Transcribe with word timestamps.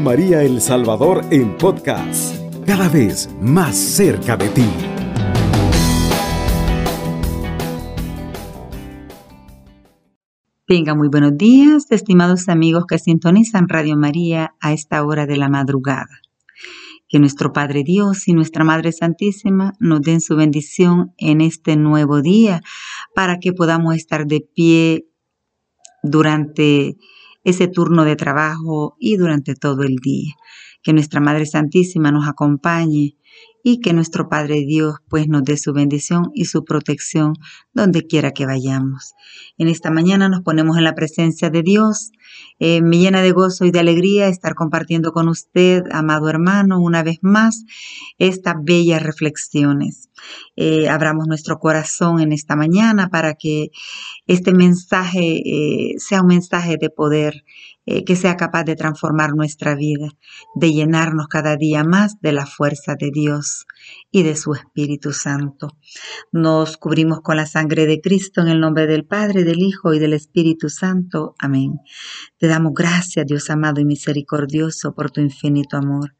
María 0.00 0.42
El 0.42 0.60
Salvador 0.60 1.24
en 1.30 1.56
podcast, 1.56 2.36
cada 2.66 2.88
vez 2.88 3.28
más 3.40 3.76
cerca 3.76 4.36
de 4.36 4.48
ti. 4.48 4.66
Venga, 10.68 10.94
muy 10.94 11.08
buenos 11.08 11.36
días, 11.36 11.86
estimados 11.90 12.48
amigos 12.48 12.84
que 12.86 12.98
sintonizan 12.98 13.68
Radio 13.68 13.96
María 13.96 14.54
a 14.60 14.72
esta 14.72 15.04
hora 15.04 15.26
de 15.26 15.36
la 15.36 15.48
madrugada. 15.48 16.20
Que 17.08 17.18
nuestro 17.18 17.52
Padre 17.52 17.82
Dios 17.84 18.26
y 18.28 18.32
nuestra 18.32 18.64
Madre 18.64 18.92
Santísima 18.92 19.74
nos 19.78 20.02
den 20.02 20.20
su 20.20 20.36
bendición 20.36 21.14
en 21.18 21.40
este 21.40 21.76
nuevo 21.76 22.20
día 22.20 22.62
para 23.14 23.38
que 23.38 23.52
podamos 23.52 23.94
estar 23.94 24.26
de 24.26 24.40
pie 24.40 25.06
durante 26.02 26.96
ese 27.46 27.68
turno 27.68 28.04
de 28.04 28.16
trabajo 28.16 28.96
y 28.98 29.16
durante 29.16 29.54
todo 29.54 29.84
el 29.84 29.96
día. 30.02 30.34
Que 30.82 30.92
nuestra 30.92 31.20
Madre 31.20 31.46
Santísima 31.46 32.10
nos 32.10 32.28
acompañe 32.28 33.16
y 33.62 33.80
que 33.80 33.92
nuestro 33.92 34.28
Padre 34.28 34.64
Dios 34.66 34.96
pues 35.08 35.28
nos 35.28 35.44
dé 35.44 35.56
su 35.56 35.72
bendición 35.72 36.30
y 36.34 36.46
su 36.46 36.64
protección 36.64 37.34
donde 37.72 38.04
quiera 38.04 38.32
que 38.32 38.46
vayamos. 38.46 39.14
En 39.58 39.68
esta 39.68 39.92
mañana 39.92 40.28
nos 40.28 40.42
ponemos 40.42 40.76
en 40.76 40.82
la 40.82 40.96
presencia 40.96 41.48
de 41.48 41.62
Dios. 41.62 42.10
Eh, 42.58 42.80
me 42.80 42.98
llena 42.98 43.20
de 43.20 43.32
gozo 43.32 43.66
y 43.66 43.70
de 43.70 43.80
alegría 43.80 44.28
estar 44.28 44.54
compartiendo 44.54 45.12
con 45.12 45.28
usted, 45.28 45.82
amado 45.92 46.28
hermano, 46.28 46.80
una 46.80 47.02
vez 47.02 47.18
más 47.20 47.64
estas 48.18 48.56
bellas 48.62 49.02
reflexiones. 49.02 50.08
Eh, 50.56 50.88
abramos 50.88 51.26
nuestro 51.28 51.58
corazón 51.58 52.20
en 52.20 52.32
esta 52.32 52.56
mañana 52.56 53.10
para 53.10 53.34
que 53.34 53.70
este 54.26 54.54
mensaje 54.54 55.42
eh, 55.44 55.94
sea 55.98 56.22
un 56.22 56.28
mensaje 56.28 56.76
de 56.80 56.90
poder 56.90 57.44
que 58.04 58.16
sea 58.16 58.36
capaz 58.36 58.64
de 58.64 58.74
transformar 58.74 59.36
nuestra 59.36 59.76
vida, 59.76 60.08
de 60.56 60.72
llenarnos 60.72 61.28
cada 61.28 61.56
día 61.56 61.84
más 61.84 62.20
de 62.20 62.32
la 62.32 62.44
fuerza 62.44 62.96
de 62.98 63.12
Dios 63.12 63.64
y 64.10 64.24
de 64.24 64.34
su 64.34 64.54
Espíritu 64.54 65.12
Santo. 65.12 65.68
Nos 66.32 66.78
cubrimos 66.78 67.20
con 67.20 67.36
la 67.36 67.46
sangre 67.46 67.86
de 67.86 68.00
Cristo 68.00 68.40
en 68.40 68.48
el 68.48 68.58
nombre 68.58 68.88
del 68.88 69.04
Padre, 69.04 69.44
del 69.44 69.60
Hijo 69.60 69.94
y 69.94 70.00
del 70.00 70.14
Espíritu 70.14 70.68
Santo. 70.68 71.36
Amén. 71.38 71.78
Te 72.38 72.46
damos 72.46 72.72
gracias, 72.74 73.26
Dios 73.26 73.50
amado 73.50 73.80
y 73.80 73.84
misericordioso, 73.84 74.94
por 74.94 75.10
tu 75.10 75.20
infinito 75.20 75.76
amor. 75.76 76.14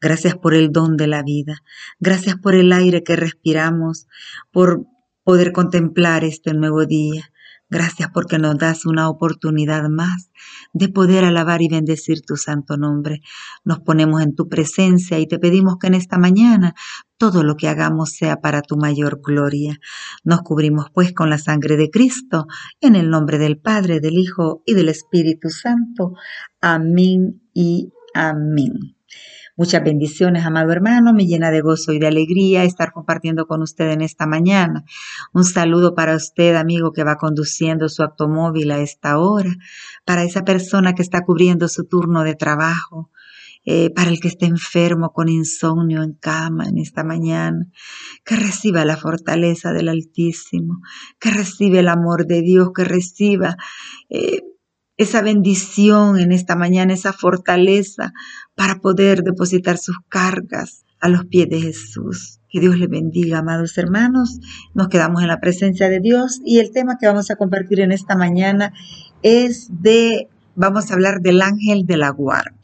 Gracias 0.00 0.36
por 0.36 0.54
el 0.54 0.70
don 0.70 0.96
de 0.96 1.06
la 1.06 1.22
vida. 1.22 1.62
Gracias 1.98 2.36
por 2.36 2.54
el 2.54 2.72
aire 2.72 3.02
que 3.02 3.16
respiramos, 3.16 4.06
por 4.50 4.86
poder 5.24 5.52
contemplar 5.52 6.24
este 6.24 6.54
nuevo 6.54 6.86
día. 6.86 7.30
Gracias 7.68 8.10
porque 8.14 8.38
nos 8.38 8.56
das 8.58 8.86
una 8.86 9.08
oportunidad 9.08 9.88
más 9.88 10.30
de 10.72 10.88
poder 10.88 11.24
alabar 11.24 11.62
y 11.62 11.68
bendecir 11.68 12.20
tu 12.20 12.36
santo 12.36 12.76
nombre. 12.76 13.22
Nos 13.64 13.80
ponemos 13.80 14.22
en 14.22 14.36
tu 14.36 14.48
presencia 14.48 15.18
y 15.18 15.26
te 15.26 15.40
pedimos 15.40 15.76
que 15.78 15.88
en 15.88 15.94
esta 15.94 16.16
mañana 16.16 16.74
todo 17.18 17.42
lo 17.42 17.56
que 17.56 17.68
hagamos 17.68 18.10
sea 18.10 18.40
para 18.40 18.62
tu 18.62 18.76
mayor 18.76 19.20
gloria. 19.20 19.78
Nos 20.22 20.42
cubrimos 20.42 20.86
pues 20.94 21.12
con 21.12 21.28
la 21.28 21.38
sangre 21.38 21.76
de 21.76 21.90
Cristo, 21.90 22.46
en 22.80 22.94
el 22.94 23.10
nombre 23.10 23.38
del 23.38 23.58
Padre, 23.58 23.98
del 23.98 24.18
Hijo 24.18 24.62
y 24.64 24.74
del 24.74 24.88
Espíritu 24.88 25.50
Santo. 25.50 26.12
Amén 26.60 27.42
y 27.52 27.92
amén. 28.14 28.95
Muchas 29.58 29.82
bendiciones, 29.82 30.44
amado 30.44 30.70
hermano. 30.70 31.14
Me 31.14 31.24
llena 31.24 31.50
de 31.50 31.62
gozo 31.62 31.94
y 31.94 31.98
de 31.98 32.06
alegría 32.06 32.64
estar 32.64 32.92
compartiendo 32.92 33.46
con 33.46 33.62
usted 33.62 33.90
en 33.90 34.02
esta 34.02 34.26
mañana. 34.26 34.84
Un 35.32 35.44
saludo 35.44 35.94
para 35.94 36.14
usted, 36.14 36.56
amigo, 36.56 36.92
que 36.92 37.04
va 37.04 37.16
conduciendo 37.16 37.88
su 37.88 38.02
automóvil 38.02 38.70
a 38.70 38.80
esta 38.80 39.18
hora. 39.18 39.50
Para 40.04 40.24
esa 40.24 40.44
persona 40.44 40.92
que 40.92 41.00
está 41.00 41.22
cubriendo 41.22 41.68
su 41.68 41.84
turno 41.84 42.22
de 42.22 42.34
trabajo. 42.34 43.10
Eh, 43.64 43.90
para 43.90 44.10
el 44.10 44.20
que 44.20 44.28
esté 44.28 44.46
enfermo 44.46 45.12
con 45.12 45.28
insomnio 45.28 46.04
en 46.04 46.12
cama 46.12 46.66
en 46.68 46.78
esta 46.78 47.02
mañana, 47.02 47.66
que 48.24 48.36
reciba 48.36 48.84
la 48.84 48.96
fortaleza 48.96 49.72
del 49.72 49.88
Altísimo, 49.88 50.82
que 51.18 51.32
reciba 51.32 51.80
el 51.80 51.88
amor 51.88 52.28
de 52.28 52.42
Dios, 52.42 52.70
que 52.72 52.84
reciba 52.84 53.56
eh, 54.08 54.42
esa 54.96 55.22
bendición 55.22 56.18
en 56.18 56.32
esta 56.32 56.56
mañana, 56.56 56.94
esa 56.94 57.12
fortaleza 57.12 58.12
para 58.54 58.76
poder 58.76 59.22
depositar 59.22 59.78
sus 59.78 59.96
cargas 60.08 60.84
a 61.00 61.08
los 61.08 61.26
pies 61.26 61.48
de 61.48 61.60
Jesús. 61.60 62.40
Que 62.48 62.60
Dios 62.60 62.78
le 62.78 62.86
bendiga, 62.86 63.38
amados 63.38 63.76
hermanos. 63.76 64.40
Nos 64.74 64.88
quedamos 64.88 65.22
en 65.22 65.28
la 65.28 65.40
presencia 65.40 65.88
de 65.88 66.00
Dios 66.00 66.40
y 66.44 66.58
el 66.58 66.70
tema 66.72 66.96
que 66.98 67.06
vamos 67.06 67.30
a 67.30 67.36
compartir 67.36 67.80
en 67.80 67.92
esta 67.92 68.16
mañana 68.16 68.72
es 69.22 69.68
de 69.82 70.28
vamos 70.54 70.90
a 70.90 70.94
hablar 70.94 71.20
del 71.20 71.42
ángel 71.42 71.86
de 71.86 71.96
la 71.98 72.10
guarda. 72.10 72.56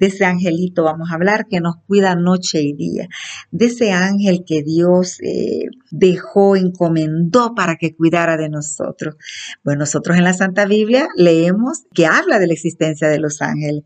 De 0.00 0.06
ese 0.06 0.24
angelito 0.24 0.84
vamos 0.84 1.10
a 1.10 1.14
hablar 1.14 1.46
que 1.46 1.60
nos 1.60 1.76
cuida 1.86 2.14
noche 2.14 2.62
y 2.62 2.72
día. 2.72 3.06
De 3.50 3.66
ese 3.66 3.92
ángel 3.92 4.44
que 4.46 4.62
Dios 4.62 5.20
eh, 5.20 5.66
dejó, 5.90 6.56
encomendó 6.56 7.54
para 7.54 7.76
que 7.76 7.94
cuidara 7.94 8.38
de 8.38 8.48
nosotros. 8.48 9.16
Bueno, 9.62 9.80
nosotros 9.80 10.16
en 10.16 10.24
la 10.24 10.32
Santa 10.32 10.64
Biblia 10.64 11.08
leemos 11.16 11.82
que 11.94 12.06
habla 12.06 12.38
de 12.38 12.46
la 12.46 12.54
existencia 12.54 13.08
de 13.08 13.18
los 13.18 13.42
ángeles, 13.42 13.82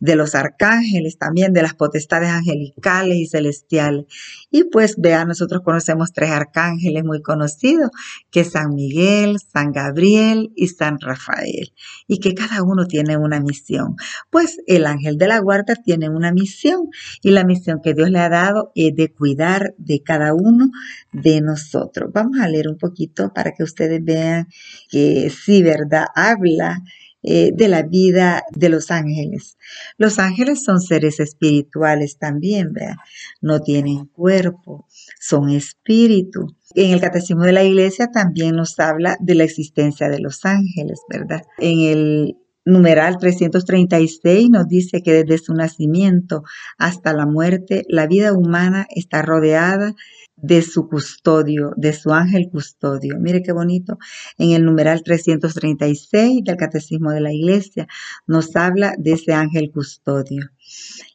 de 0.00 0.16
los 0.16 0.34
arcángeles, 0.34 1.16
también 1.16 1.54
de 1.54 1.62
las 1.62 1.72
potestades 1.72 2.28
angelicales 2.28 3.16
y 3.16 3.26
celestiales. 3.26 4.04
Y 4.50 4.64
pues 4.64 4.96
vea, 4.98 5.24
nosotros 5.24 5.62
conocemos 5.64 6.12
tres 6.12 6.30
arcángeles 6.30 7.04
muy 7.04 7.22
conocidos, 7.22 7.88
que 8.30 8.44
San 8.44 8.74
Miguel, 8.74 9.38
San 9.50 9.72
Gabriel 9.72 10.52
y 10.56 10.68
San 10.68 11.00
Rafael. 11.00 11.72
Y 12.06 12.18
que 12.18 12.34
cada 12.34 12.62
uno 12.62 12.86
tiene 12.86 13.16
una 13.16 13.40
misión. 13.40 13.96
Pues 14.28 14.58
el 14.66 14.84
ángel 14.84 15.16
de 15.16 15.28
la 15.28 15.38
guarda 15.38 15.53
tiene 15.84 16.08
una 16.08 16.32
misión 16.32 16.88
y 17.22 17.30
la 17.30 17.44
misión 17.44 17.80
que 17.82 17.94
Dios 17.94 18.10
le 18.10 18.18
ha 18.18 18.28
dado 18.28 18.72
es 18.74 18.94
de 18.96 19.12
cuidar 19.12 19.74
de 19.78 20.02
cada 20.02 20.34
uno 20.34 20.70
de 21.12 21.40
nosotros. 21.40 22.10
Vamos 22.12 22.40
a 22.40 22.48
leer 22.48 22.68
un 22.68 22.78
poquito 22.78 23.32
para 23.32 23.52
que 23.52 23.62
ustedes 23.62 24.04
vean 24.04 24.48
que 24.90 25.30
sí, 25.30 25.62
¿verdad? 25.62 26.06
Habla 26.14 26.82
eh, 27.26 27.52
de 27.54 27.68
la 27.68 27.82
vida 27.82 28.44
de 28.50 28.68
los 28.68 28.90
ángeles. 28.90 29.56
Los 29.96 30.18
ángeles 30.18 30.62
son 30.62 30.78
seres 30.82 31.20
espirituales 31.20 32.18
también, 32.18 32.74
¿verdad? 32.74 32.96
No 33.40 33.60
tienen 33.60 34.04
cuerpo, 34.06 34.86
son 35.20 35.48
espíritu. 35.48 36.54
En 36.74 36.90
el 36.90 37.00
Catecismo 37.00 37.44
de 37.44 37.52
la 37.52 37.64
Iglesia 37.64 38.08
también 38.08 38.56
nos 38.56 38.78
habla 38.78 39.16
de 39.20 39.36
la 39.36 39.44
existencia 39.44 40.10
de 40.10 40.18
los 40.18 40.44
ángeles, 40.44 41.00
¿verdad? 41.08 41.44
En 41.56 41.80
el 41.80 42.36
numeral 42.64 43.18
336 43.18 44.50
nos 44.50 44.66
dice 44.66 45.02
que 45.02 45.12
desde 45.12 45.38
su 45.38 45.54
nacimiento 45.54 46.42
hasta 46.78 47.12
la 47.12 47.26
muerte, 47.26 47.84
la 47.88 48.06
vida 48.06 48.32
humana 48.32 48.86
está 48.90 49.22
rodeada 49.22 49.94
de 50.36 50.62
su 50.62 50.88
custodio, 50.88 51.72
de 51.76 51.92
su 51.92 52.12
ángel 52.12 52.48
custodio. 52.50 53.16
Mire 53.18 53.42
qué 53.42 53.52
bonito. 53.52 53.98
En 54.38 54.50
el 54.50 54.64
numeral 54.64 55.02
336 55.02 56.44
del 56.44 56.56
Catecismo 56.56 57.10
de 57.10 57.20
la 57.20 57.32
Iglesia 57.32 57.86
nos 58.26 58.54
habla 58.56 58.94
de 58.98 59.12
ese 59.12 59.32
ángel 59.32 59.70
custodio. 59.70 60.50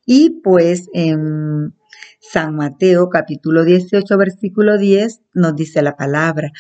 Y 0.06 0.42
pues 0.42 0.90
en 0.94 1.76
San 2.20 2.56
Mateo 2.56 3.10
capítulo 3.10 3.66
18 3.66 4.18
versículo 4.18 4.78
10 4.78 5.22
nos 5.34 5.56
dice 5.56 5.82
la 5.82 5.96
palabra, 5.96 6.52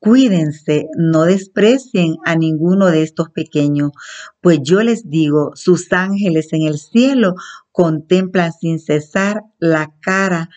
Cuídense, 0.00 0.86
no 0.96 1.24
desprecien 1.24 2.16
a 2.24 2.36
ninguno 2.36 2.86
de 2.86 3.02
estos 3.02 3.30
pequeños, 3.30 3.90
pues 4.40 4.60
yo 4.62 4.82
les 4.82 5.10
digo, 5.10 5.50
sus 5.54 5.92
ángeles 5.92 6.52
en 6.52 6.62
el 6.62 6.78
cielo 6.78 7.34
contemplan 7.72 8.52
sin 8.52 8.78
cesar 8.78 9.42
la 9.58 9.92
cara 10.00 10.50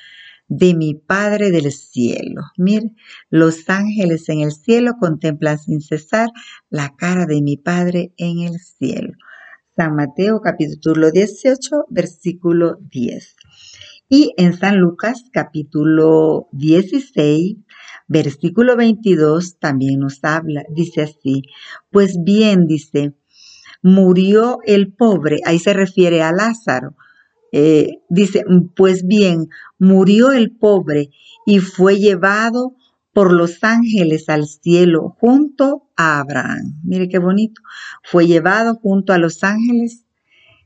de 0.48 0.76
mi 0.76 0.94
Padre 0.94 1.50
del 1.50 1.72
cielo. 1.72 2.42
Mire, 2.58 2.92
los 3.30 3.70
ángeles 3.70 4.28
en 4.30 4.42
el 4.42 4.52
cielo 4.52 4.96
contemplan 5.00 5.58
sin 5.58 5.82
cesar 5.82 6.30
la 6.70 6.94
cara 6.96 7.26
de 7.26 7.42
mi 7.42 7.58
Padre 7.58 8.14
en 8.18 8.42
el 8.42 8.60
cielo. 8.60 9.14
San 9.76 9.96
Mateo 9.96 10.42
capítulo 10.42 11.10
18, 11.10 11.86
versículo 11.90 12.78
10. 12.92 13.36
Y 14.10 14.34
en 14.36 14.52
San 14.52 14.78
Lucas 14.78 15.24
capítulo 15.32 16.50
16, 16.52 17.56
Versículo 18.14 18.76
22 18.76 19.58
también 19.58 20.02
nos 20.02 20.22
habla, 20.24 20.66
dice 20.68 21.04
así, 21.04 21.44
pues 21.92 22.18
bien, 22.22 22.68
dice, 22.68 23.14
murió 23.82 24.58
el 24.66 24.92
pobre, 24.92 25.38
ahí 25.46 25.60
se 25.60 25.72
refiere 25.72 26.22
a 26.22 26.34
Lázaro, 26.34 26.94
eh, 27.54 28.02
dice, 28.10 28.44
pues 28.76 29.08
bien, 29.08 29.48
murió 29.80 30.34
el 30.34 30.52
pobre 30.52 31.12
y 31.46 31.60
fue 31.60 32.00
llevado 32.00 32.76
por 33.14 33.32
los 33.32 33.64
ángeles 33.64 34.28
al 34.28 34.46
cielo 34.46 35.16
junto 35.18 35.88
a 35.96 36.20
Abraham. 36.20 36.82
Mire 36.84 37.08
qué 37.08 37.18
bonito. 37.18 37.62
Fue 38.04 38.28
llevado 38.28 38.76
junto 38.76 39.14
a 39.14 39.20
los 39.20 39.42
ángeles 39.46 40.04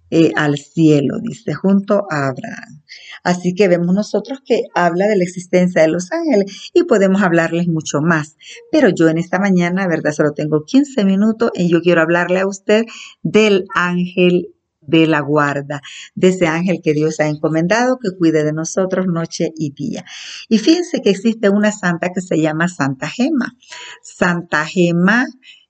eh, 0.09 0.31
al 0.36 0.57
cielo, 0.57 1.19
dice, 1.21 1.53
junto 1.53 2.07
a 2.09 2.27
Abraham. 2.27 2.81
Así 3.25 3.56
que 3.56 3.68
vemos 3.68 3.94
nosotros 3.94 4.39
que 4.45 4.66
habla 4.75 5.07
de 5.07 5.18
la 5.18 5.24
existencia 5.24 5.81
de 5.81 5.88
los 5.88 6.12
ángeles 6.12 6.69
y 6.74 6.83
podemos 6.83 7.24
hablarles 7.24 7.68
mucho 7.68 8.00
más. 8.00 8.38
Pero 8.72 8.89
yo 8.89 9.10
en 9.10 9.18
esta 9.18 9.39
mañana, 9.39 9.88
¿verdad? 9.88 10.12
Solo 10.12 10.33
tengo 10.33 10.63
15 10.63 11.04
minutos 11.06 11.50
y 11.56 11.68
yo 11.68 11.81
quiero 11.81 12.01
hablarle 12.01 12.39
a 12.39 12.48
usted 12.48 12.86
del 13.24 13.66
ángel 13.74 14.50
de 14.81 15.07
la 15.07 15.22
guarda, 15.22 15.81
de 16.13 16.27
ese 16.27 16.45
ángel 16.45 16.81
que 16.83 16.94
Dios 16.94 17.19
ha 17.19 17.27
encomendado 17.27 17.98
que 17.98 18.16
cuide 18.16 18.44
de 18.44 18.54
nosotros 18.54 19.07
noche 19.07 19.51
y 19.57 19.72
día. 19.72 20.06
Y 20.48 20.60
fíjense 20.60 21.01
que 21.01 21.10
existe 21.10 21.50
una 21.50 21.72
santa 21.72 22.12
que 22.13 22.22
se 22.22 22.39
llama 22.39 22.68
Santa 22.68 23.10
Gema. 23.10 23.56
Santa 24.04 24.66
Gema 24.66 25.25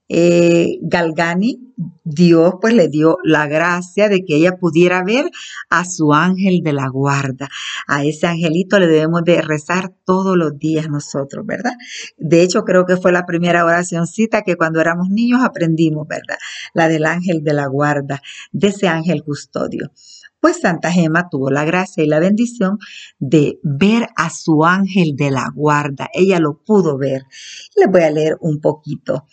eh, 0.07 0.77
Galgani, 0.81 1.73
Dios 2.03 2.53
pues 2.61 2.73
le 2.73 2.87
dio 2.87 3.17
la 3.23 3.47
gracia 3.47 4.07
de 4.07 4.23
que 4.23 4.35
ella 4.35 4.57
pudiera 4.57 5.03
ver 5.03 5.29
a 5.69 5.83
su 5.85 6.13
ángel 6.13 6.61
de 6.63 6.73
la 6.73 6.87
guarda. 6.87 7.49
A 7.87 8.03
ese 8.05 8.27
angelito 8.27 8.79
le 8.79 8.87
debemos 8.87 9.23
de 9.23 9.41
rezar 9.41 9.91
todos 10.05 10.37
los 10.37 10.57
días 10.57 10.87
nosotros, 10.89 11.45
¿verdad? 11.45 11.73
De 12.17 12.43
hecho, 12.43 12.63
creo 12.63 12.85
que 12.85 12.97
fue 12.97 13.11
la 13.11 13.25
primera 13.25 13.65
oracióncita 13.65 14.43
que 14.43 14.55
cuando 14.55 14.79
éramos 14.79 15.09
niños 15.09 15.43
aprendimos, 15.43 16.07
¿verdad? 16.07 16.37
La 16.73 16.87
del 16.87 17.05
ángel 17.05 17.43
de 17.43 17.53
la 17.53 17.67
guarda, 17.67 18.21
de 18.51 18.67
ese 18.67 18.87
ángel 18.87 19.23
custodio. 19.23 19.91
Pues 20.39 20.59
Santa 20.59 20.91
Gema 20.91 21.27
tuvo 21.27 21.49
la 21.49 21.65
gracia 21.65 22.03
y 22.03 22.07
la 22.07 22.19
bendición 22.19 22.77
de 23.17 23.57
ver 23.63 24.09
a 24.15 24.29
su 24.29 24.63
ángel 24.63 25.15
de 25.15 25.31
la 25.31 25.49
guarda. 25.51 26.07
Ella 26.13 26.39
lo 26.39 26.61
pudo 26.63 26.99
ver. 26.99 27.23
Les 27.75 27.87
voy 27.89 28.03
a 28.03 28.11
leer 28.11 28.37
un 28.41 28.61
poquito. 28.61 29.25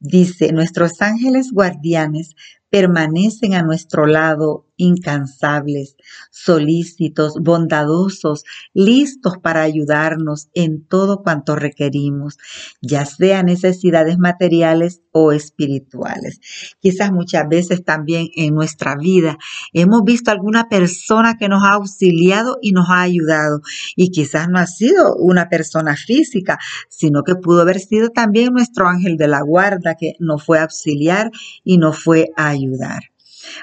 Dice, 0.00 0.52
nuestros 0.52 1.02
ángeles 1.02 1.50
guardianes 1.52 2.34
permanecen 2.70 3.54
a 3.54 3.62
nuestro 3.62 4.06
lado 4.06 4.67
incansables, 4.78 5.96
solícitos, 6.30 7.34
bondadosos, 7.40 8.44
listos 8.72 9.34
para 9.42 9.62
ayudarnos 9.62 10.48
en 10.54 10.86
todo 10.86 11.22
cuanto 11.22 11.56
requerimos, 11.56 12.38
ya 12.80 13.04
sea 13.04 13.42
necesidades 13.42 14.18
materiales 14.18 15.02
o 15.12 15.32
espirituales. 15.32 16.40
Quizás 16.80 17.12
muchas 17.12 17.46
veces 17.48 17.84
también 17.84 18.28
en 18.36 18.54
nuestra 18.54 18.96
vida 18.96 19.36
hemos 19.72 20.02
visto 20.04 20.30
alguna 20.30 20.68
persona 20.68 21.36
que 21.36 21.48
nos 21.48 21.62
ha 21.64 21.74
auxiliado 21.74 22.58
y 22.62 22.72
nos 22.72 22.88
ha 22.88 23.02
ayudado 23.02 23.60
y 23.96 24.10
quizás 24.10 24.48
no 24.48 24.58
ha 24.58 24.66
sido 24.66 25.16
una 25.16 25.48
persona 25.48 25.96
física, 25.96 26.58
sino 26.88 27.22
que 27.24 27.34
pudo 27.34 27.62
haber 27.62 27.80
sido 27.80 28.10
también 28.10 28.52
nuestro 28.52 28.86
ángel 28.86 29.16
de 29.16 29.28
la 29.28 29.42
guarda 29.42 29.96
que 29.96 30.14
nos 30.20 30.44
fue 30.44 30.58
a 30.58 30.62
auxiliar 30.62 31.30
y 31.64 31.78
nos 31.78 32.02
fue 32.02 32.30
a 32.36 32.48
ayudar. 32.48 33.02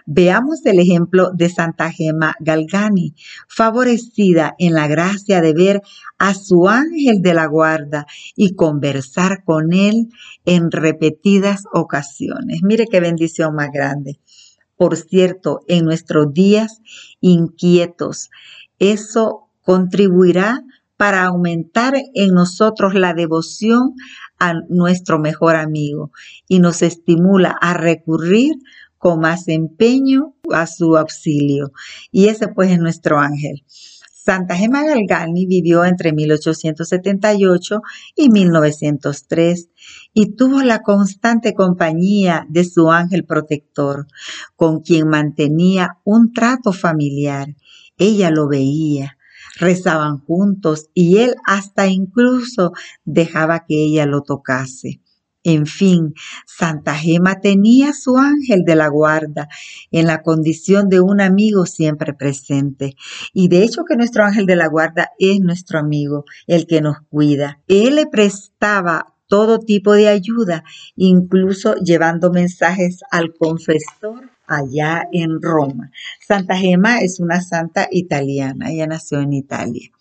Veamos 0.05 0.65
el 0.65 0.79
ejemplo 0.79 1.31
de 1.33 1.49
Santa 1.49 1.91
Gema 1.91 2.35
Galgani, 2.39 3.15
favorecida 3.47 4.55
en 4.59 4.73
la 4.73 4.87
gracia 4.87 5.41
de 5.41 5.53
ver 5.53 5.81
a 6.17 6.33
su 6.33 6.67
ángel 6.67 7.21
de 7.21 7.33
la 7.33 7.47
guarda 7.47 8.05
y 8.35 8.55
conversar 8.55 9.43
con 9.43 9.73
él 9.73 10.09
en 10.45 10.71
repetidas 10.71 11.63
ocasiones. 11.73 12.61
Mire 12.63 12.85
qué 12.89 12.99
bendición 12.99 13.55
más 13.55 13.69
grande. 13.71 14.19
Por 14.77 14.97
cierto, 14.97 15.61
en 15.67 15.85
nuestros 15.85 16.33
días 16.33 16.81
inquietos, 17.21 18.29
eso 18.79 19.49
contribuirá 19.61 20.61
para 20.97 21.25
aumentar 21.25 21.95
en 22.13 22.33
nosotros 22.33 22.93
la 22.93 23.13
devoción 23.13 23.93
a 24.39 24.53
nuestro 24.69 25.19
mejor 25.19 25.55
amigo 25.55 26.11
y 26.47 26.59
nos 26.59 26.81
estimula 26.81 27.57
a 27.61 27.73
recurrir 27.73 28.55
con 29.06 29.19
más 29.19 29.48
empeño 29.50 30.34
a 30.52 30.66
su 30.66 30.98
auxilio. 30.98 31.72
Y 32.12 32.25
ese 32.25 32.48
pues 32.48 32.72
es 32.72 32.80
nuestro 32.80 33.19
ángel. 33.19 33.63
Santa 34.12 34.56
Gema 34.56 34.84
Galgani 34.84 35.46
vivió 35.46 35.86
entre 35.86 36.12
1878 36.12 37.81
y 38.16 38.30
1903 38.30 39.69
y 40.16 40.36
tuvo 40.36 40.63
la 40.63 40.81
constante 40.81 41.54
compañía 41.54 42.48
de 42.50 42.66
su 42.66 42.90
ángel 42.90 43.25
protector, 43.25 44.07
con 44.56 44.81
quien 44.81 45.07
mantenía 45.07 46.00
un 46.04 46.34
trato 46.34 46.74
familiar. 46.74 47.50
Ella 48.00 48.31
lo 48.31 48.48
veía, 48.48 49.19
rezaban 49.60 50.18
juntos 50.18 50.90
y 50.96 51.18
él 51.18 51.36
hasta 51.46 51.86
incluso 51.86 52.72
dejaba 53.04 53.66
que 53.68 53.86
ella 53.86 54.07
lo 54.07 54.24
tocase. 54.24 55.00
En 55.45 55.68
fin, 55.68 56.15
Santa 56.47 56.95
Gema 56.95 57.39
tenía 57.39 57.94
su 57.94 58.18
ángel 58.18 58.63
de 58.65 58.75
la 58.75 58.88
guarda 58.88 59.47
en 59.92 60.07
la 60.07 60.24
condición 60.24 60.89
de 60.89 61.01
un 61.01 61.21
amigo 61.21 61.68
siempre 61.68 62.15
presente. 62.15 62.95
Y 63.31 63.47
de 63.47 63.63
hecho 63.63 63.83
que 63.88 63.95
nuestro 63.95 64.25
ángel 64.25 64.47
de 64.47 64.56
la 64.56 64.68
guarda 64.68 65.12
es 65.19 65.39
nuestro 65.42 65.77
amigo, 65.77 66.25
el 66.47 66.65
que 66.65 66.81
nos 66.81 66.97
cuida. 67.12 67.62
Él 67.68 67.94
le 67.95 68.07
prestaba 68.07 69.13
todo 69.27 69.59
tipo 69.59 69.94
de 69.94 70.07
ayuda, 70.07 70.63
incluso 70.95 71.75
llevando 71.75 72.31
mensajes 72.31 73.01
al 73.12 73.36
confesor 73.36 74.31
allá 74.47 75.07
en 75.12 75.44
Roma. 75.44 75.92
Santa 76.27 76.57
Gema 76.57 77.01
es 77.01 77.19
una 77.19 77.42
santa 77.42 77.88
italiana, 77.92 78.71
ella 78.71 78.88
nació 78.88 79.19
en 79.19 79.33
Italia. 79.33 79.92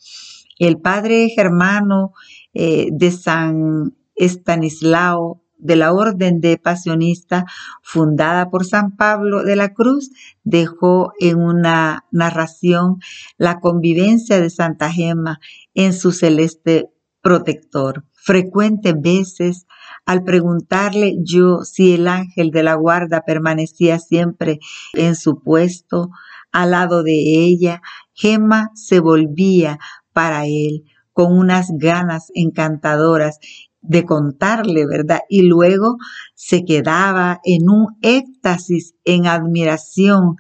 El 0.58 0.79
padre 0.79 1.29
germano 1.29 2.14
eh, 2.55 2.88
de 2.91 3.11
San 3.11 3.93
Estanislao 4.14 5.44
de 5.58 5.76
la 5.76 5.93
Orden 5.93 6.40
de 6.40 6.58
Pasionista, 6.58 7.46
fundada 7.82 8.50
por 8.50 8.66
San 8.66 8.96
Pablo 8.96 9.44
de 9.44 9.56
la 9.56 9.72
Cruz, 9.72 10.11
dejó 10.43 11.12
en 11.20 11.38
una 11.38 12.05
narración 12.11 12.99
la 13.38 13.61
convivencia 13.61 14.40
de 14.40 14.50
Santa 14.50 14.90
Gema 14.93 15.40
en 15.72 15.94
su 15.94 16.12
celeste 16.12 16.90
protector. 17.22 18.05
Frecuentes 18.12 18.94
veces, 19.00 19.66
al 20.05 20.22
preguntarle 20.22 21.17
yo 21.22 21.64
si 21.64 21.94
el 21.94 22.08
ángel 22.08 22.50
de 22.50 22.62
la 22.62 22.75
guarda 22.75 23.22
permanecía 23.22 23.99
siempre 23.99 24.58
en 24.93 25.14
su 25.17 25.40
puesto, 25.40 26.10
al 26.52 26.72
lado 26.72 27.02
de 27.02 27.12
ella, 27.12 27.81
Gema 28.12 28.70
se 28.75 29.00
volvía 29.00 29.78
para 30.12 30.46
él 30.46 30.84
con 31.14 31.32
unas 31.37 31.69
ganas 31.78 32.31
encantadoras 32.34 33.38
de 33.86 34.04
contarle, 34.04 34.86
¿verdad? 34.86 35.20
Y 35.28 35.42
luego 35.42 35.96
se 36.34 36.64
quedaba 36.64 37.40
en 37.44 37.69
un 37.69 37.96
éxtasis, 38.02 38.94
en 39.04 39.26
admiración, 39.26 40.36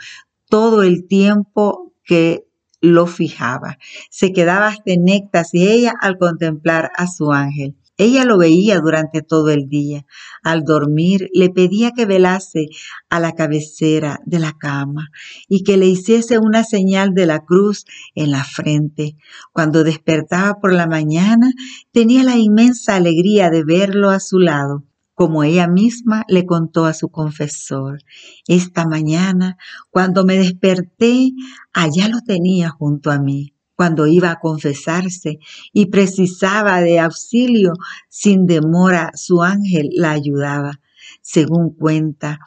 todo 0.48 0.82
el 0.82 1.06
tiempo 1.06 1.92
que 2.04 2.44
lo 2.80 3.06
fijaba. 3.06 3.78
Se 4.10 4.32
quedaba 4.32 4.68
hasta 4.68 4.92
en 4.92 5.08
éxtasis 5.08 5.62
ella 5.62 5.94
al 6.00 6.18
contemplar 6.18 6.90
a 6.96 7.06
su 7.06 7.32
ángel. 7.32 7.76
Ella 7.96 8.24
lo 8.24 8.38
veía 8.38 8.80
durante 8.80 9.22
todo 9.22 9.50
el 9.50 9.68
día. 9.68 10.04
Al 10.42 10.64
dormir 10.64 11.28
le 11.32 11.50
pedía 11.50 11.92
que 11.92 12.06
velase 12.06 12.66
a 13.08 13.20
la 13.20 13.32
cabecera 13.32 14.18
de 14.26 14.40
la 14.40 14.52
cama 14.52 15.10
y 15.48 15.62
que 15.62 15.76
le 15.76 15.86
hiciese 15.86 16.38
una 16.38 16.64
señal 16.64 17.14
de 17.14 17.26
la 17.26 17.44
cruz 17.44 17.84
en 18.16 18.32
la 18.32 18.42
frente. 18.42 19.16
Cuando 19.52 19.84
despertaba 19.84 20.54
por 20.60 20.72
la 20.72 20.88
mañana 20.88 21.52
tenía 21.92 22.24
la 22.24 22.36
inmensa 22.36 22.96
alegría 22.96 23.50
de 23.50 23.62
verlo 23.62 24.10
a 24.10 24.20
su 24.20 24.38
lado 24.40 24.84
como 25.14 25.44
ella 25.44 25.68
misma 25.68 26.24
le 26.26 26.44
contó 26.44 26.86
a 26.86 26.92
su 26.92 27.08
confesor. 27.08 28.00
Esta 28.48 28.84
mañana, 28.84 29.56
cuando 29.90 30.24
me 30.24 30.36
desperté, 30.36 31.30
allá 31.72 32.08
lo 32.08 32.20
tenía 32.20 32.70
junto 32.70 33.12
a 33.12 33.20
mí 33.20 33.53
cuando 33.76 34.06
iba 34.06 34.30
a 34.30 34.40
confesarse 34.40 35.38
y 35.72 35.86
precisaba 35.86 36.80
de 36.80 37.00
auxilio, 37.00 37.72
sin 38.08 38.46
demora 38.46 39.10
su 39.14 39.42
ángel 39.42 39.90
la 39.92 40.12
ayudaba. 40.12 40.80
Según 41.20 41.74
cuenta, 41.74 42.38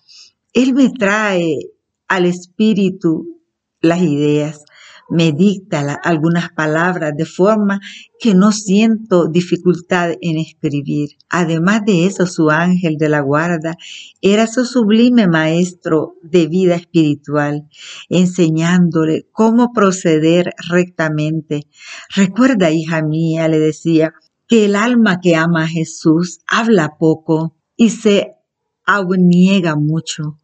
Él 0.54 0.74
me 0.74 0.90
trae 0.90 1.58
al 2.08 2.26
espíritu 2.26 3.42
las 3.82 4.02
ideas 4.02 4.64
me 5.10 5.32
dicta 5.32 6.00
algunas 6.04 6.52
palabras 6.52 7.14
de 7.16 7.26
forma 7.26 7.80
que 8.20 8.34
no 8.34 8.52
siento 8.52 9.28
dificultad 9.28 10.12
en 10.22 10.38
escribir. 10.38 11.12
Además 11.30 11.84
de 11.86 12.06
eso, 12.06 12.26
su 12.26 12.50
ángel 12.50 12.98
de 12.98 13.10
la 13.10 13.22
guarda 13.22 13.78
era 14.22 14.48
su 14.48 14.66
sublime 14.66 15.28
maestro 15.28 16.16
de 16.22 16.48
vida 16.48 16.76
espiritual, 16.76 17.68
enseñándole 18.10 19.28
cómo 19.32 19.72
proceder 19.74 20.54
rectamente. 20.70 21.68
Recuerda, 22.16 22.72
hija 22.72 23.02
mía, 23.02 23.48
le 23.48 23.60
decía, 23.60 24.14
que 24.48 24.66
el 24.66 24.76
alma 24.76 25.20
que 25.20 25.36
ama 25.36 25.66
a 25.66 25.68
Jesús 25.68 26.40
habla 26.48 26.98
poco 26.98 27.58
y 27.76 27.90
se 27.90 28.34
niega 29.18 29.76
mucho. 29.76 30.38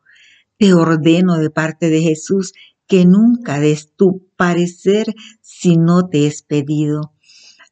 Te 0.57 0.73
ordeno 0.73 1.37
de 1.37 1.49
parte 1.49 1.89
de 1.89 2.01
Jesús 2.01 2.53
que 2.85 3.05
nunca 3.05 3.59
des 3.59 3.95
tu 3.95 4.27
parecer 4.43 5.05
si 5.41 5.77
no 5.77 6.09
te 6.09 6.27
es 6.27 6.43
pedido, 6.43 7.13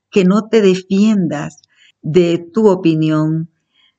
que 0.10 0.24
no 0.24 0.48
te 0.48 0.62
defiendas 0.62 1.58
de 2.02 2.38
tu 2.38 2.70
opinión, 2.70 3.52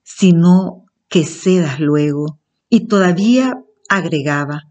sino 0.02 0.86
que 1.10 1.26
cedas 1.26 1.80
luego. 1.80 2.40
Y 2.70 2.86
todavía 2.86 3.62
agregaba, 3.90 4.62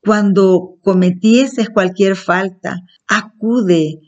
cuando 0.00 0.76
cometieses 0.82 1.70
cualquier 1.70 2.16
falta, 2.16 2.82
acude 3.06 4.00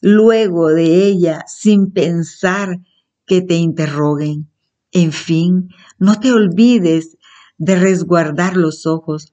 luego 0.00 0.68
de 0.68 1.04
ella 1.04 1.42
sin 1.48 1.90
pensar 1.90 2.78
que 3.26 3.42
te 3.42 3.56
interroguen. 3.56 4.48
En 4.92 5.10
fin, 5.10 5.70
no 5.98 6.20
te 6.20 6.30
olvides 6.30 7.18
de 7.58 7.74
resguardar 7.74 8.56
los 8.56 8.86
ojos 8.86 9.32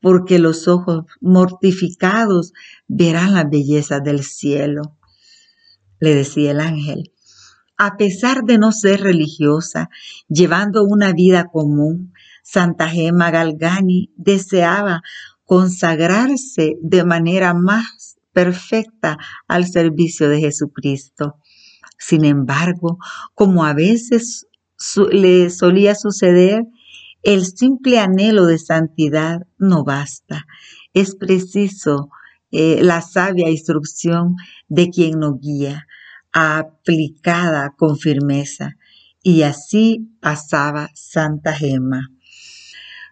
porque 0.00 0.38
los 0.38 0.68
ojos 0.68 1.04
mortificados 1.20 2.52
verán 2.86 3.34
la 3.34 3.44
belleza 3.44 4.00
del 4.00 4.22
cielo. 4.22 4.96
Le 5.98 6.14
decía 6.14 6.50
el 6.50 6.60
ángel, 6.60 7.12
a 7.78 7.96
pesar 7.96 8.44
de 8.44 8.58
no 8.58 8.72
ser 8.72 9.02
religiosa, 9.02 9.88
llevando 10.28 10.84
una 10.84 11.12
vida 11.12 11.44
común, 11.44 12.12
Santa 12.42 12.88
Gema 12.88 13.30
Galgani 13.30 14.12
deseaba 14.16 15.02
consagrarse 15.44 16.76
de 16.80 17.04
manera 17.04 17.54
más 17.54 18.16
perfecta 18.32 19.18
al 19.48 19.66
servicio 19.66 20.28
de 20.28 20.40
Jesucristo. 20.40 21.36
Sin 21.98 22.24
embargo, 22.24 22.98
como 23.34 23.64
a 23.64 23.72
veces 23.72 24.46
le 25.10 25.50
solía 25.50 25.94
suceder, 25.94 26.64
el 27.26 27.44
simple 27.44 27.98
anhelo 27.98 28.46
de 28.46 28.56
santidad 28.56 29.48
no 29.58 29.82
basta. 29.82 30.46
Es 30.94 31.16
preciso 31.16 32.08
eh, 32.52 32.78
la 32.84 33.00
sabia 33.00 33.50
instrucción 33.50 34.36
de 34.68 34.90
quien 34.90 35.18
nos 35.18 35.40
guía, 35.40 35.88
aplicada 36.30 37.74
con 37.76 37.98
firmeza. 37.98 38.76
Y 39.24 39.42
así 39.42 40.08
pasaba 40.20 40.90
Santa 40.94 41.52
Gema. 41.52 42.10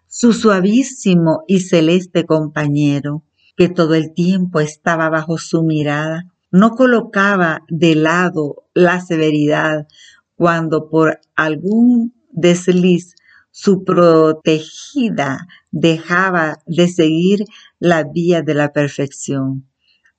Su 0.07 0.31
suavísimo 0.31 1.43
y 1.45 1.59
celeste 1.59 2.25
compañero, 2.25 3.25
que 3.57 3.67
todo 3.67 3.95
el 3.95 4.13
tiempo 4.13 4.61
estaba 4.61 5.09
bajo 5.09 5.37
su 5.37 5.61
mirada, 5.63 6.23
no 6.51 6.71
colocaba 6.71 7.63
de 7.67 7.95
lado 7.95 8.63
la 8.73 9.01
severidad 9.01 9.87
cuando 10.35 10.87
por 10.87 11.19
algún 11.35 12.13
desliz 12.31 13.13
su 13.57 13.85
protegida 13.85 15.47
dejaba 15.71 16.57
de 16.65 16.89
seguir 16.89 17.45
la 17.79 18.03
vía 18.03 18.41
de 18.41 18.53
la 18.53 18.73
perfección. 18.73 19.65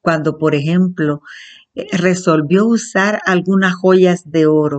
Cuando, 0.01 0.39
por 0.39 0.55
ejemplo, 0.55 1.21
resolvió 1.93 2.65
usar 2.65 3.21
algunas 3.27 3.75
joyas 3.75 4.23
de 4.31 4.47
oro 4.47 4.79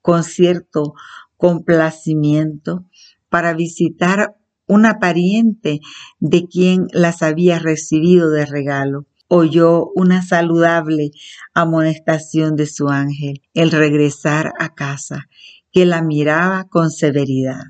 con 0.00 0.24
cierto 0.24 0.94
complacimiento 1.36 2.86
para 3.28 3.54
visitar 3.54 4.34
una 4.66 4.98
pariente 4.98 5.78
de 6.18 6.48
quien 6.48 6.88
las 6.92 7.22
había 7.22 7.60
recibido 7.60 8.30
de 8.30 8.46
regalo 8.46 9.06
oyó 9.28 9.92
una 9.94 10.22
saludable 10.22 11.12
amonestación 11.54 12.56
de 12.56 12.66
su 12.66 12.88
ángel, 12.88 13.42
el 13.54 13.70
regresar 13.70 14.52
a 14.58 14.74
casa, 14.74 15.28
que 15.70 15.86
la 15.86 16.02
miraba 16.02 16.64
con 16.64 16.90
severidad. 16.90 17.62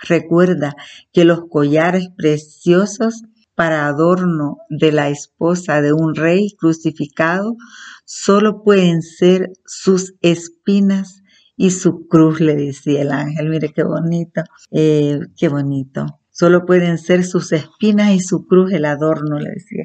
Recuerda 0.00 0.74
que 1.12 1.24
los 1.24 1.48
collares 1.48 2.08
preciosos 2.16 3.22
para 3.54 3.86
adorno 3.86 4.58
de 4.68 4.92
la 4.92 5.08
esposa 5.08 5.80
de 5.80 5.92
un 5.92 6.14
rey 6.14 6.54
crucificado 6.58 7.56
solo 8.04 8.62
pueden 8.62 9.02
ser 9.02 9.50
sus 9.64 10.14
espinas 10.20 11.22
y 11.56 11.70
su 11.70 12.06
cruz, 12.06 12.40
le 12.40 12.54
decía 12.54 13.02
el 13.02 13.10
ángel. 13.10 13.48
Mire 13.48 13.72
qué 13.74 13.82
bonito, 13.82 14.42
eh, 14.70 15.18
qué 15.36 15.48
bonito. 15.48 16.04
Solo 16.30 16.66
pueden 16.66 16.98
ser 16.98 17.24
sus 17.24 17.50
espinas 17.52 18.12
y 18.12 18.20
su 18.20 18.46
cruz 18.46 18.70
el 18.72 18.84
adorno, 18.84 19.38
le 19.38 19.52
decía, 19.52 19.84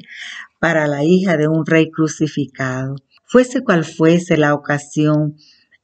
para 0.60 0.86
la 0.86 1.02
hija 1.02 1.38
de 1.38 1.48
un 1.48 1.64
rey 1.64 1.90
crucificado. 1.90 2.96
Fuese 3.24 3.62
cual 3.62 3.86
fuese 3.86 4.36
la 4.36 4.52
ocasión 4.52 5.36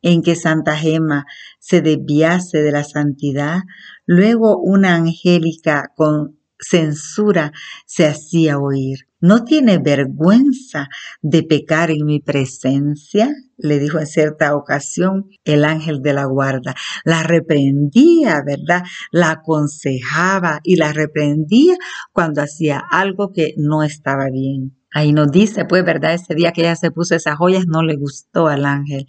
en 0.02 0.23
que 0.23 0.35
Santa 0.35 0.76
Gema 0.76 1.26
se 1.59 1.81
desviase 1.83 2.62
de 2.62 2.73
la 2.73 2.85
santidad, 2.85 3.61
luego 4.07 4.59
una 4.59 4.95
angélica 4.95 5.93
con 5.97 6.38
censura 6.61 7.52
se 7.87 8.07
hacía 8.07 8.59
oír. 8.59 9.09
¿No 9.21 9.45
tiene 9.45 9.78
vergüenza 9.78 10.88
de 11.23 11.43
pecar 11.43 11.90
en 11.90 12.05
mi 12.05 12.21
presencia? 12.21 13.33
le 13.57 13.81
dijo 13.81 13.99
en 13.99 14.07
cierta 14.07 14.55
ocasión 14.55 15.31
el 15.45 15.64
ángel 15.64 16.00
de 16.00 16.12
la 16.12 16.26
guarda. 16.26 16.76
La 17.05 17.25
reprendía, 17.25 18.40
¿verdad? 18.47 18.85
La 19.11 19.33
aconsejaba 19.33 20.61
y 20.62 20.76
la 20.76 20.93
reprendía 20.93 21.76
cuando 22.12 22.40
hacía 22.40 22.81
algo 22.90 23.33
que 23.33 23.55
no 23.57 23.83
estaba 23.83 24.31
bien. 24.31 24.76
Ahí 24.93 25.12
nos 25.12 25.33
dice, 25.33 25.64
pues, 25.64 25.85
¿verdad? 25.85 26.14
Ese 26.14 26.37
día 26.37 26.52
que 26.52 26.62
ella 26.62 26.76
se 26.76 26.93
puso 26.93 27.17
esas 27.17 27.37
joyas 27.37 27.67
no 27.67 27.83
le 27.83 27.97
gustó 27.97 28.47
al 28.47 28.64
ángel. 28.64 29.07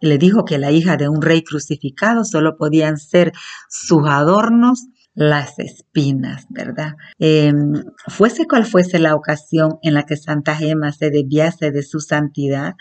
Le 0.00 0.18
dijo 0.18 0.44
que 0.44 0.58
la 0.58 0.72
hija 0.72 0.96
de 0.96 1.08
un 1.08 1.22
rey 1.22 1.42
crucificado 1.42 2.24
solo 2.24 2.56
podían 2.56 2.96
ser 2.96 3.32
sus 3.68 4.02
adornos 4.08 4.86
las 5.14 5.58
espinas, 5.58 6.46
¿verdad? 6.50 6.94
Em, 7.18 7.84
fuese 8.06 8.46
cual 8.46 8.64
fuese 8.64 8.98
la 8.98 9.14
ocasión 9.14 9.78
en 9.82 9.94
la 9.94 10.04
que 10.04 10.16
Santa 10.16 10.54
Gema 10.54 10.92
se 10.92 11.10
desviase 11.10 11.72
de 11.72 11.82
su 11.82 12.00
santidad, 12.00 12.74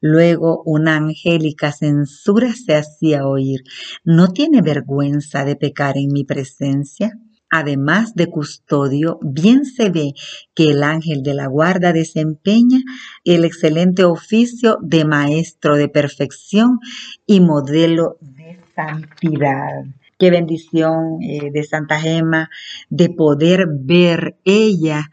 luego 0.00 0.62
una 0.64 0.96
angélica 0.96 1.72
censura 1.72 2.52
se 2.54 2.74
hacía 2.74 3.26
oír. 3.26 3.60
¿No 4.02 4.28
tiene 4.28 4.62
vergüenza 4.62 5.44
de 5.44 5.56
pecar 5.56 5.96
en 5.98 6.12
mi 6.12 6.24
presencia? 6.24 7.12
Además 7.56 8.16
de 8.16 8.26
custodio, 8.26 9.20
bien 9.22 9.64
se 9.64 9.88
ve 9.88 10.14
que 10.56 10.72
el 10.72 10.82
ángel 10.82 11.22
de 11.22 11.34
la 11.34 11.46
guarda 11.46 11.92
desempeña 11.92 12.80
el 13.22 13.44
excelente 13.44 14.02
oficio 14.02 14.76
de 14.82 15.04
maestro 15.04 15.76
de 15.76 15.88
perfección 15.88 16.80
y 17.28 17.38
modelo 17.38 18.16
de 18.20 18.58
santidad. 18.74 19.84
Qué 20.18 20.32
bendición 20.32 21.22
eh, 21.22 21.52
de 21.52 21.62
Santa 21.62 22.00
Gema 22.00 22.50
de 22.90 23.10
poder 23.10 23.68
ver 23.70 24.36
ella 24.44 25.12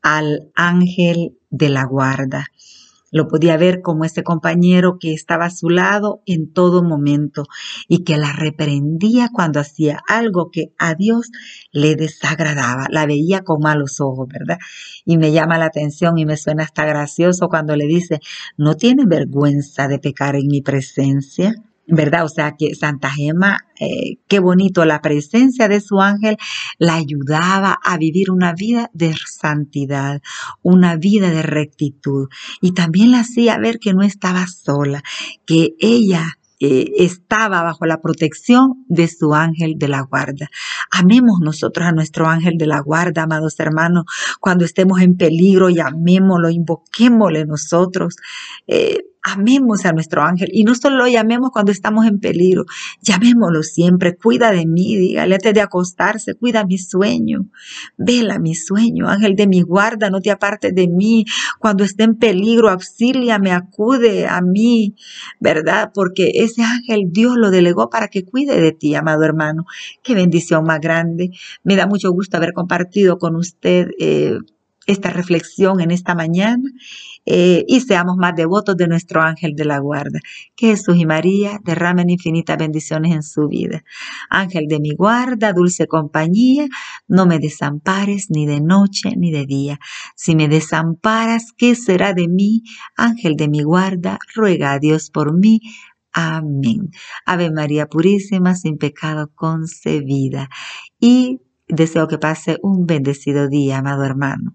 al 0.00 0.50
ángel 0.54 1.36
de 1.50 1.68
la 1.68 1.84
guarda. 1.84 2.46
Lo 3.12 3.28
podía 3.28 3.56
ver 3.56 3.82
como 3.82 4.04
ese 4.04 4.24
compañero 4.24 4.96
que 4.98 5.12
estaba 5.12 5.44
a 5.44 5.50
su 5.50 5.68
lado 5.68 6.22
en 6.26 6.52
todo 6.52 6.82
momento 6.82 7.44
y 7.86 8.04
que 8.04 8.16
la 8.16 8.32
reprendía 8.32 9.28
cuando 9.32 9.60
hacía 9.60 10.00
algo 10.08 10.50
que 10.50 10.72
a 10.78 10.94
Dios 10.94 11.30
le 11.70 11.94
desagradaba. 11.94 12.86
La 12.90 13.06
veía 13.06 13.42
con 13.42 13.60
malos 13.60 14.00
ojos, 14.00 14.26
¿verdad? 14.28 14.58
Y 15.04 15.18
me 15.18 15.30
llama 15.30 15.58
la 15.58 15.66
atención 15.66 16.18
y 16.18 16.24
me 16.24 16.36
suena 16.38 16.64
hasta 16.64 16.86
gracioso 16.86 17.48
cuando 17.48 17.76
le 17.76 17.86
dice, 17.86 18.20
¿no 18.56 18.76
tiene 18.76 19.04
vergüenza 19.06 19.88
de 19.88 19.98
pecar 19.98 20.34
en 20.34 20.48
mi 20.48 20.62
presencia? 20.62 21.54
¿Verdad? 21.86 22.24
O 22.24 22.28
sea 22.28 22.54
que 22.56 22.74
Santa 22.74 23.10
Gema, 23.10 23.58
eh, 23.80 24.18
qué 24.28 24.38
bonito, 24.38 24.84
la 24.84 25.00
presencia 25.02 25.68
de 25.68 25.80
su 25.80 26.00
ángel 26.00 26.36
la 26.78 26.94
ayudaba 26.94 27.78
a 27.84 27.98
vivir 27.98 28.30
una 28.30 28.52
vida 28.52 28.90
de 28.92 29.14
santidad, 29.26 30.20
una 30.62 30.96
vida 30.96 31.30
de 31.30 31.42
rectitud. 31.42 32.28
Y 32.60 32.72
también 32.72 33.10
la 33.10 33.20
hacía 33.20 33.58
ver 33.58 33.78
que 33.78 33.94
no 33.94 34.02
estaba 34.02 34.46
sola, 34.46 35.02
que 35.46 35.74
ella 35.80 36.38
eh, 36.64 36.92
estaba 36.98 37.60
bajo 37.64 37.86
la 37.86 38.00
protección 38.00 38.84
de 38.86 39.08
su 39.08 39.34
ángel 39.34 39.74
de 39.78 39.88
la 39.88 40.02
guarda. 40.02 40.48
Amemos 40.92 41.40
nosotros 41.40 41.88
a 41.88 41.90
nuestro 41.90 42.28
ángel 42.28 42.56
de 42.56 42.68
la 42.68 42.78
guarda, 42.78 43.24
amados 43.24 43.58
hermanos, 43.58 44.04
cuando 44.40 44.64
estemos 44.64 45.00
en 45.00 45.16
peligro, 45.16 45.70
llamémoslo, 45.70 46.50
invoquémosle 46.50 47.46
nosotros. 47.46 48.14
Eh, 48.68 49.00
amemos 49.22 49.84
a 49.84 49.92
nuestro 49.92 50.22
ángel 50.22 50.48
y 50.52 50.64
no 50.64 50.74
solo 50.74 50.96
lo 50.96 51.06
llamemos 51.06 51.50
cuando 51.50 51.70
estamos 51.72 52.06
en 52.06 52.18
peligro, 52.18 52.64
llamémoslo 53.00 53.62
siempre, 53.62 54.16
cuida 54.16 54.50
de 54.50 54.66
mí, 54.66 54.96
dígale 54.96 55.36
antes 55.36 55.54
de 55.54 55.60
acostarse, 55.60 56.34
cuida 56.34 56.64
mi 56.64 56.78
sueño, 56.78 57.46
vela 57.96 58.38
mi 58.38 58.54
sueño, 58.54 59.08
ángel 59.08 59.36
de 59.36 59.46
mi 59.46 59.62
guarda, 59.62 60.10
no 60.10 60.20
te 60.20 60.30
apartes 60.30 60.74
de 60.74 60.88
mí, 60.88 61.24
cuando 61.58 61.84
esté 61.84 62.04
en 62.04 62.16
peligro, 62.16 62.68
auxíliame, 62.68 63.52
acude 63.52 64.26
a 64.26 64.40
mí, 64.40 64.96
¿verdad? 65.40 65.92
Porque 65.94 66.32
ese 66.34 66.62
ángel 66.62 67.12
Dios 67.12 67.36
lo 67.36 67.50
delegó 67.50 67.90
para 67.90 68.08
que 68.08 68.24
cuide 68.24 68.60
de 68.60 68.72
ti, 68.72 68.94
amado 68.94 69.24
hermano. 69.24 69.66
Qué 70.02 70.14
bendición 70.14 70.64
más 70.64 70.80
grande. 70.80 71.30
Me 71.62 71.76
da 71.76 71.86
mucho 71.86 72.10
gusto 72.10 72.36
haber 72.36 72.52
compartido 72.52 73.18
con 73.18 73.36
usted. 73.36 73.88
Eh, 73.98 74.38
esta 74.86 75.10
reflexión 75.10 75.80
en 75.80 75.90
esta 75.90 76.14
mañana 76.14 76.68
eh, 77.24 77.64
y 77.68 77.80
seamos 77.80 78.16
más 78.16 78.34
devotos 78.34 78.76
de 78.76 78.88
nuestro 78.88 79.22
ángel 79.22 79.54
de 79.54 79.64
la 79.64 79.78
guarda. 79.78 80.18
Que 80.56 80.68
Jesús 80.68 80.96
y 80.96 81.06
María 81.06 81.60
derramen 81.64 82.10
infinitas 82.10 82.56
bendiciones 82.58 83.12
en 83.14 83.22
su 83.22 83.48
vida. 83.48 83.84
Ángel 84.28 84.66
de 84.66 84.80
mi 84.80 84.94
guarda, 84.94 85.52
dulce 85.52 85.86
compañía, 85.86 86.66
no 87.06 87.26
me 87.26 87.38
desampares 87.38 88.26
ni 88.30 88.46
de 88.46 88.60
noche 88.60 89.14
ni 89.16 89.30
de 89.30 89.46
día. 89.46 89.78
Si 90.16 90.34
me 90.34 90.48
desamparas, 90.48 91.52
¿qué 91.56 91.74
será 91.74 92.12
de 92.12 92.28
mí? 92.28 92.62
Ángel 92.96 93.36
de 93.36 93.48
mi 93.48 93.62
guarda, 93.62 94.18
ruega 94.34 94.72
a 94.72 94.78
Dios 94.78 95.10
por 95.10 95.32
mí. 95.38 95.60
Amén. 96.12 96.90
Ave 97.24 97.50
María 97.50 97.86
Purísima, 97.86 98.54
sin 98.54 98.76
pecado 98.78 99.30
concebida. 99.34 100.48
Y 101.00 101.40
deseo 101.68 102.06
que 102.08 102.18
pase 102.18 102.58
un 102.62 102.86
bendecido 102.86 103.48
día, 103.48 103.78
amado 103.78 104.04
hermano. 104.04 104.54